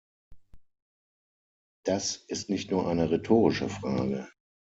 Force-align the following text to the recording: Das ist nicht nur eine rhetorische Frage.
Das 1.85 2.15
ist 2.15 2.49
nicht 2.49 2.71
nur 2.71 2.87
eine 2.87 3.11
rhetorische 3.11 3.69
Frage. 3.69 4.27